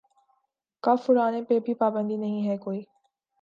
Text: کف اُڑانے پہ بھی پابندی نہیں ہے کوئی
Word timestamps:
کف 0.83 1.09
اُڑانے 1.09 1.41
پہ 1.43 1.59
بھی 1.59 1.73
پابندی 1.73 2.17
نہیں 2.17 2.47
ہے 2.47 2.57
کوئی 2.57 2.81